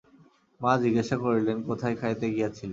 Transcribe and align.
মা 0.61 0.71
জিজ্ঞাসা 0.83 1.15
করিলেন, 1.23 1.57
কোথায় 1.69 1.95
খাইতে 2.01 2.25
গিয়াছিলি। 2.35 2.69